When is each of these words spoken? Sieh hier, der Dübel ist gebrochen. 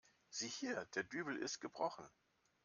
Sieh 0.31 0.47
hier, 0.49 0.85
der 0.95 1.03
Dübel 1.03 1.37
ist 1.37 1.59
gebrochen. 1.61 2.09